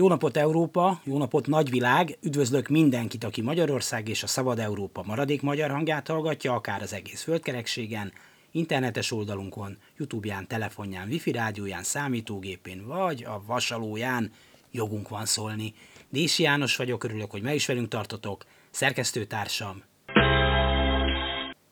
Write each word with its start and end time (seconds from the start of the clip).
Jó 0.00 0.08
napot 0.08 0.36
Európa, 0.36 1.00
jó 1.04 1.18
napot 1.18 1.46
nagyvilág, 1.46 2.18
üdvözlök 2.22 2.68
mindenkit, 2.68 3.24
aki 3.24 3.40
Magyarország 3.40 4.08
és 4.08 4.22
a 4.22 4.26
Szabad 4.26 4.58
Európa 4.58 5.02
maradék 5.06 5.42
magyar 5.42 5.70
hangját 5.70 6.08
hallgatja, 6.08 6.54
akár 6.54 6.82
az 6.82 6.92
egész 6.92 7.22
földkerekségen, 7.22 8.12
internetes 8.50 9.12
oldalunkon, 9.12 9.76
Youtube-ján, 9.96 10.46
telefonján, 10.46 11.08
wifi 11.08 11.32
rádióján, 11.32 11.82
számítógépén, 11.82 12.86
vagy 12.86 13.24
a 13.24 13.42
vasalóján 13.46 14.32
jogunk 14.70 15.08
van 15.08 15.26
szólni. 15.26 15.74
Dési 16.08 16.42
János 16.42 16.76
vagyok, 16.76 17.04
örülök, 17.04 17.30
hogy 17.30 17.42
meg 17.42 17.54
is 17.54 17.66
velünk 17.66 17.88
tartotok, 17.88 18.44
szerkesztőtársam 18.70 19.82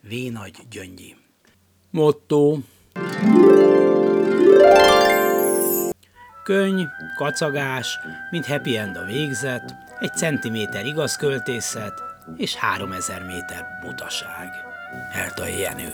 V. 0.00 0.14
Nagy 0.32 0.54
Gyöngyi. 0.70 1.16
Motto 1.90 2.58
Könyv, 6.44 6.88
kacagás, 7.16 7.98
mint 8.30 8.46
happy 8.46 8.76
end 8.76 8.96
a 8.96 9.04
végzet, 9.04 9.74
egy 10.00 10.14
centiméter 10.14 10.86
igaz 10.86 11.16
költészet, 11.16 12.02
és 12.36 12.54
három 12.54 12.92
ezer 12.92 13.22
méter 13.22 13.66
butaság. 13.82 14.48
Eltai 15.12 15.58
Jenő. 15.58 15.92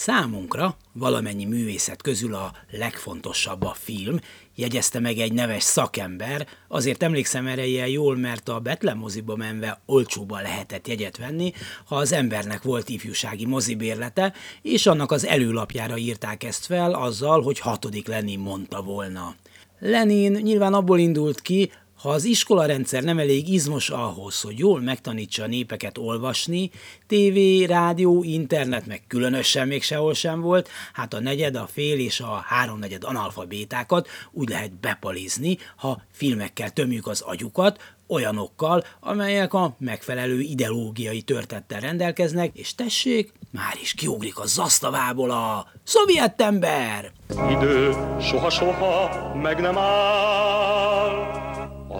Számunkra 0.00 0.76
valamennyi 0.92 1.44
művészet 1.44 2.02
közül 2.02 2.34
a 2.34 2.52
legfontosabb 2.70 3.62
a 3.62 3.74
film, 3.78 4.18
jegyezte 4.54 5.00
meg 5.00 5.18
egy 5.18 5.32
neves 5.32 5.62
szakember, 5.62 6.46
azért 6.68 7.02
emlékszem 7.02 7.46
erre 7.46 7.64
ilyen 7.64 7.88
jól, 7.88 8.16
mert 8.16 8.48
a 8.48 8.58
Betlen 8.58 8.96
moziba 8.96 9.36
menve 9.36 9.80
olcsóban 9.86 10.42
lehetett 10.42 10.88
jegyet 10.88 11.16
venni, 11.16 11.52
ha 11.84 11.96
az 11.96 12.12
embernek 12.12 12.62
volt 12.62 12.88
ifjúsági 12.88 13.46
mozibérlete, 13.46 14.32
és 14.62 14.86
annak 14.86 15.10
az 15.12 15.26
előlapjára 15.26 15.96
írták 15.96 16.44
ezt 16.44 16.66
fel 16.66 16.92
azzal, 16.92 17.42
hogy 17.42 17.58
hatodik 17.58 18.06
lenni 18.06 18.36
mondta 18.36 18.82
volna. 18.82 19.34
Lenin 19.78 20.32
nyilván 20.32 20.74
abból 20.74 20.98
indult 20.98 21.40
ki, 21.40 21.72
ha 22.02 22.08
az 22.08 22.24
iskolarendszer 22.24 23.02
nem 23.02 23.18
elég 23.18 23.48
izmos 23.48 23.90
ahhoz, 23.90 24.40
hogy 24.40 24.58
jól 24.58 24.80
megtanítsa 24.80 25.42
a 25.42 25.46
népeket 25.46 25.98
olvasni, 25.98 26.70
tévé, 27.06 27.64
rádió, 27.64 28.22
internet 28.22 28.86
meg 28.86 29.02
különösen 29.06 29.66
még 29.66 29.82
sehol 29.82 30.14
sem 30.14 30.40
volt, 30.40 30.68
hát 30.92 31.14
a 31.14 31.20
negyed, 31.20 31.56
a 31.56 31.68
fél 31.72 31.98
és 31.98 32.20
a 32.20 32.44
háromnegyed 32.46 33.04
analfabétákat 33.04 34.08
úgy 34.30 34.48
lehet 34.48 34.72
bepalizni, 34.72 35.58
ha 35.76 36.02
filmekkel 36.12 36.70
tömjük 36.70 37.06
az 37.06 37.20
agyukat, 37.20 37.94
olyanokkal, 38.08 38.84
amelyek 39.00 39.54
a 39.54 39.74
megfelelő 39.78 40.40
ideológiai 40.40 41.22
törtettel 41.22 41.80
rendelkeznek, 41.80 42.50
és 42.54 42.74
tessék, 42.74 43.32
már 43.50 43.74
is 43.80 43.94
kiugrik 43.94 44.38
a 44.38 44.46
zasztavából 44.46 45.30
a 45.30 45.66
szovjet 45.84 46.40
ember! 46.40 47.12
Idő 47.50 47.92
soha-soha 48.20 49.34
meg 49.34 49.60
nem 49.60 49.78
áll, 49.78 51.29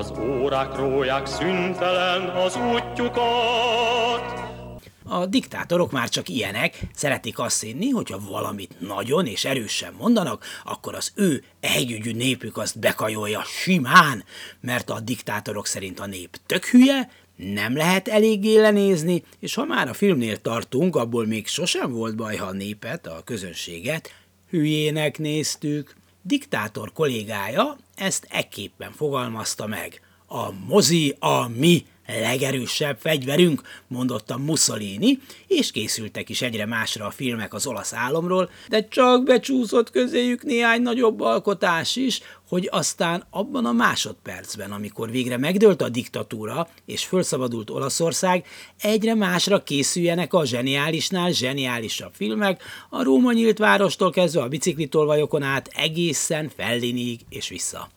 az 0.01 0.13
órák 0.19 0.77
róják 0.77 1.27
szüntelen 1.27 2.29
az 2.29 2.57
útjukat. 2.57 4.41
A 5.05 5.27
diktátorok 5.27 5.91
már 5.91 6.09
csak 6.09 6.29
ilyenek, 6.29 6.81
szeretik 6.95 7.39
azt 7.39 7.63
hinni, 7.63 7.89
hogyha 7.89 8.21
valamit 8.31 8.75
nagyon 8.79 9.27
és 9.27 9.45
erősen 9.45 9.95
mondanak, 9.99 10.45
akkor 10.65 10.95
az 10.95 11.13
ő 11.15 11.45
együgyű 11.61 12.13
népük 12.13 12.57
azt 12.57 12.79
bekajolja 12.79 13.43
simán, 13.45 14.25
mert 14.61 14.91
a 14.91 15.01
diktátorok 15.01 15.67
szerint 15.67 16.01
a 16.01 16.07
nép 16.07 16.37
tök 16.47 16.65
hülye, 16.65 17.11
nem 17.37 17.77
lehet 17.77 18.09
eléggé 18.09 18.61
lenézni, 18.61 19.23
és 19.39 19.55
ha 19.55 19.65
már 19.65 19.89
a 19.89 19.95
filmnél 19.95 20.37
tartunk, 20.41 20.97
abból 20.97 21.27
még 21.27 21.47
sosem 21.47 21.93
volt 21.93 22.17
baj, 22.17 22.37
ha 22.37 22.47
a 22.47 22.53
népet, 22.53 23.07
a 23.07 23.23
közönséget 23.25 24.11
hülyének 24.51 25.19
néztük. 25.19 25.95
Diktátor 26.23 26.93
kollégája 26.93 27.77
ezt 27.95 28.27
ekképpen 28.31 28.93
fogalmazta 28.93 29.67
meg. 29.67 30.01
A 30.27 30.51
mozi 30.67 31.17
a 31.19 31.49
mi 31.49 31.87
legerősebb 32.19 32.99
fegyverünk, 33.01 33.63
mondotta 33.87 34.39
Mussolini, 34.39 35.19
és 35.47 35.71
készültek 35.71 36.29
is 36.29 36.43
egyre 36.43 36.67
másra 36.67 37.07
a 37.07 37.11
filmek 37.11 37.55
az 37.55 37.67
olasz 37.67 37.93
álomról, 37.93 38.51
de 38.69 38.89
csak 38.89 39.25
becsúszott 39.25 39.91
közéjük 39.91 40.43
néhány 40.43 40.83
nagyobb 40.83 41.21
alkotás 41.21 41.97
is, 41.97 42.21
hogy 42.49 42.69
aztán 42.73 43.25
abban 43.31 43.65
a 43.65 43.73
másodpercben, 43.73 44.73
amikor 44.73 45.11
végre 45.11 45.37
megdőlt 45.37 45.83
a 45.83 45.89
diktatúra 45.89 46.69
és 46.87 47.05
fölszabadult 47.05 47.71
Olaszország, 47.71 48.47
egyre 48.81 49.15
másra 49.15 49.63
készüljenek 49.63 50.35
a 50.35 50.47
zseniálisnál 50.47 51.33
zseniálisabb 51.33 52.13
filmek, 52.15 52.63
a 52.91 53.03
Róma 53.03 53.33
nyílt 53.33 53.59
várostól 53.59 54.11
kezdve 54.11 54.43
a 54.43 54.49
biciklitolvajokon 54.49 55.43
át 55.43 55.71
egészen 55.75 56.51
Fellinig 56.57 57.21
és 57.29 57.49
vissza. 57.49 57.89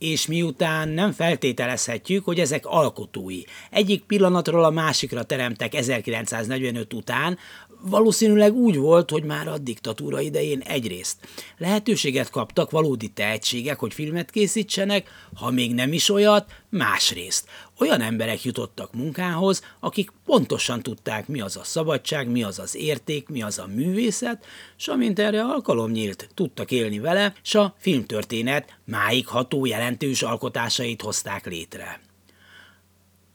És 0.00 0.26
miután 0.26 0.88
nem 0.88 1.12
feltételezhetjük, 1.12 2.24
hogy 2.24 2.40
ezek 2.40 2.66
alkotói. 2.66 3.40
Egyik 3.70 4.02
pillanatról 4.02 4.64
a 4.64 4.70
másikra 4.70 5.22
teremtek 5.22 5.74
1945 5.74 6.92
után, 6.92 7.38
valószínűleg 7.82 8.54
úgy 8.54 8.76
volt, 8.76 9.10
hogy 9.10 9.24
már 9.24 9.48
a 9.48 9.58
diktatúra 9.58 10.20
idején 10.20 10.60
egyrészt 10.60 11.16
lehetőséget 11.58 12.30
kaptak 12.30 12.70
valódi 12.70 13.08
tehetségek, 13.08 13.78
hogy 13.78 13.94
filmet 13.94 14.30
készítsenek, 14.30 15.08
ha 15.34 15.50
még 15.50 15.74
nem 15.74 15.92
is 15.92 16.08
olyat, 16.08 16.52
másrészt 16.68 17.48
olyan 17.78 18.00
emberek 18.00 18.44
jutottak 18.44 18.94
munkához, 18.94 19.62
akik 19.80 20.12
pontosan 20.24 20.82
tudták, 20.82 21.28
mi 21.28 21.40
az 21.40 21.56
a 21.56 21.64
szabadság, 21.64 22.28
mi 22.28 22.42
az 22.42 22.58
az 22.58 22.76
érték, 22.76 23.28
mi 23.28 23.42
az 23.42 23.58
a 23.58 23.66
művészet, 23.74 24.44
s 24.76 24.88
amint 24.88 25.18
erre 25.18 25.42
alkalom 25.42 25.90
nyílt, 25.90 26.28
tudtak 26.34 26.70
élni 26.70 26.98
vele, 26.98 27.34
s 27.42 27.54
a 27.54 27.74
filmtörténet 27.78 28.78
máig 28.84 29.26
ható 29.26 29.66
jelentős 29.66 30.22
alkotásait 30.22 31.02
hozták 31.02 31.46
létre. 31.46 32.00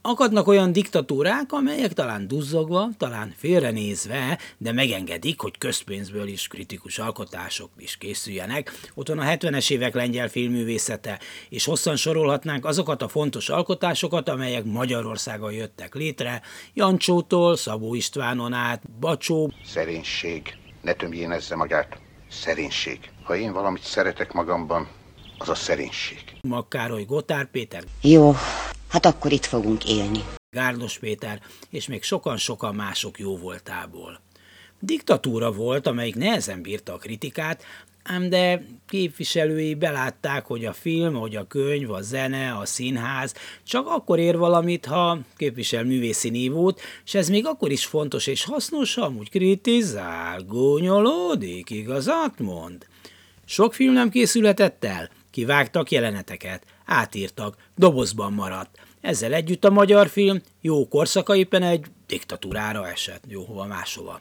Akadnak 0.08 0.48
olyan 0.48 0.72
diktatúrák, 0.72 1.52
amelyek 1.52 1.94
talán 1.94 2.28
duzzogva, 2.28 2.90
talán 2.98 3.34
félrenézve, 3.38 4.38
de 4.58 4.72
megengedik, 4.72 5.40
hogy 5.40 5.58
közpénzből 5.58 6.28
is 6.28 6.48
kritikus 6.48 7.00
alkotások 7.00 7.70
is 7.78 7.98
készüljenek. 7.98 8.72
Ott 8.94 9.08
van 9.08 9.20
a 9.20 9.24
70-es 9.24 9.72
évek 9.72 9.94
lengyel 9.94 10.30
filmművészete, 10.30 11.20
és 11.50 11.66
hosszan 11.66 11.96
sorolhatnánk 11.96 12.66
azokat 12.66 13.02
a 13.02 13.08
fontos 13.08 13.50
alkotásokat, 13.50 14.30
amelyek 14.30 14.64
Magyarországon 14.64 15.52
jöttek 15.52 15.96
létre, 15.96 16.42
Jancsótól, 16.74 17.56
Szabó 17.56 17.96
Istvánon 17.96 18.54
át, 18.54 18.82
Bacsó. 19.00 19.52
Szerénység. 19.64 20.58
Ne 20.82 20.94
tömjénezze 20.94 21.56
magát. 21.56 21.98
Szerénység. 22.30 23.00
Ha 23.24 23.36
én 23.36 23.54
valamit 23.54 23.84
szeretek 23.84 24.34
magamban, 24.34 24.88
az 25.38 25.50
a 25.50 25.56
szerénység. 25.56 26.24
Makkároly 26.42 27.04
Gotár 27.04 27.52
Péter. 27.52 27.84
Jó, 28.02 28.36
hát 28.96 29.06
akkor 29.06 29.32
itt 29.32 29.46
fogunk 29.46 29.90
élni. 29.90 30.24
Gárdos 30.50 31.00
Péter, 31.00 31.42
és 31.70 31.88
még 31.88 32.04
sokan-sokan 32.04 32.76
mások 32.76 33.20
jó 33.20 33.38
voltából. 33.38 34.22
Diktatúra 34.80 35.52
volt, 35.52 35.88
amelyik 35.88 36.16
nehezen 36.16 36.62
bírta 36.62 36.94
a 36.94 36.98
kritikát, 36.98 37.64
ám 38.04 38.30
de 38.30 38.66
képviselői 38.88 39.74
belátták, 39.74 40.46
hogy 40.46 40.66
a 40.66 40.74
film, 40.74 41.14
hogy 41.14 41.36
a 41.36 41.48
könyv, 41.48 41.92
a 41.92 42.02
zene, 42.02 42.58
a 42.58 42.66
színház 42.66 43.34
csak 43.64 43.88
akkor 43.88 44.20
ér 44.20 44.38
valamit, 44.38 44.86
ha 44.86 45.20
képvisel 45.38 45.84
művészi 45.84 46.30
nívót, 46.30 46.82
és 47.06 47.14
ez 47.14 47.30
még 47.30 47.46
akkor 47.46 47.72
is 47.72 47.86
fontos 47.86 48.28
és 48.28 48.44
hasznos, 48.44 48.94
ha 48.94 49.02
amúgy 49.02 49.30
kritizál, 49.30 50.42
gúnyolódik, 50.42 51.70
igazat 51.70 52.40
mond. 52.40 52.86
Sok 53.46 53.74
film 53.74 53.94
nem 53.94 54.10
készülhetett 54.10 54.84
el, 54.84 55.10
kivágtak 55.36 55.92
jeleneteket, 55.92 56.64
átírtak, 56.86 57.56
dobozban 57.76 58.34
maradt. 58.34 58.80
Ezzel 59.02 59.34
együtt 59.34 59.66
a 59.66 59.70
magyar 59.70 60.10
film 60.10 60.42
jó 60.62 60.88
korszaka 60.88 61.36
éppen 61.36 61.64
egy 61.64 61.86
diktatúrára 62.08 62.88
esett, 62.88 63.24
jó 63.28 63.44
hova 63.44 63.66
máshova. 63.66 64.20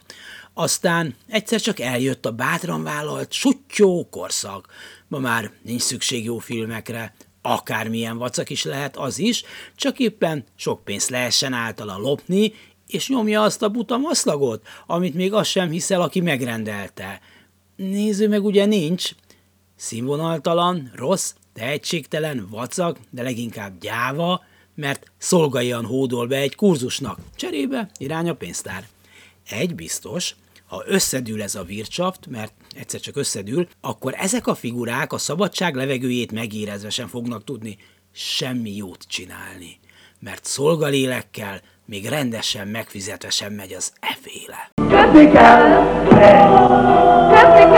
Aztán 0.53 1.15
egyszer 1.27 1.61
csak 1.61 1.79
eljött 1.79 2.25
a 2.25 2.31
bátran 2.31 2.83
vállalt 2.83 3.31
sutyó 3.31 4.07
korszak. 4.09 4.67
Ma 5.07 5.19
már 5.19 5.51
nincs 5.61 5.81
szükség 5.81 6.23
jó 6.23 6.37
filmekre, 6.37 7.13
akármilyen 7.41 8.17
vacak 8.17 8.49
is 8.49 8.63
lehet 8.63 8.97
az 8.97 9.19
is, 9.19 9.43
csak 9.75 9.99
éppen 9.99 10.43
sok 10.55 10.83
pénzt 10.83 11.09
lehessen 11.09 11.53
általa 11.53 11.97
lopni, 11.97 12.53
és 12.87 13.09
nyomja 13.09 13.41
azt 13.41 13.61
a 13.61 13.69
buta 13.69 13.97
maszlagot, 13.97 14.67
amit 14.85 15.13
még 15.13 15.33
azt 15.33 15.49
sem 15.49 15.69
hiszel, 15.69 16.01
aki 16.01 16.21
megrendelte. 16.21 17.19
Néző 17.75 18.27
meg 18.27 18.43
ugye 18.43 18.65
nincs. 18.65 19.11
Színvonaltalan, 19.75 20.91
rossz, 20.95 21.33
tehetségtelen, 21.53 22.47
vacak, 22.49 22.97
de 23.09 23.23
leginkább 23.23 23.79
gyáva, 23.79 24.43
mert 24.75 25.11
szolgaian 25.17 25.85
hódol 25.85 26.27
be 26.27 26.37
egy 26.37 26.55
kurzusnak. 26.55 27.19
Cserébe 27.35 27.89
irány 27.97 28.29
a 28.29 28.33
pénztár. 28.33 28.87
Egy 29.49 29.75
biztos, 29.75 30.35
ha 30.65 30.83
összedül 30.87 31.41
ez 31.41 31.55
a 31.55 31.63
vircsaft, 31.63 32.27
mert 32.27 32.53
egyszer 32.75 32.99
csak 32.99 33.15
összedül, 33.15 33.67
akkor 33.81 34.13
ezek 34.17 34.47
a 34.47 34.55
figurák 34.55 35.13
a 35.13 35.17
szabadság 35.17 35.75
levegőjét 35.75 36.31
megérezve 36.31 36.89
sem 36.89 37.07
fognak 37.07 37.43
tudni 37.43 37.77
semmi 38.11 38.75
jót 38.75 39.03
csinálni. 39.07 39.79
Mert 40.19 40.45
szolgalélekkel 40.45 41.61
még 41.85 42.05
rendesen 42.05 42.67
megfizetve 42.67 43.29
sem 43.29 43.53
megy 43.53 43.73
az 43.73 43.93
eféle. 43.99 44.71
Köpni 44.75 45.31
kell! 45.31 45.83
Köpni 47.29 47.73